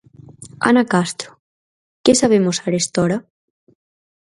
Ana 0.69 0.83
Castro, 0.93 1.29
que 2.03 2.13
sabemos 2.21 2.57
arestora? 2.67 3.17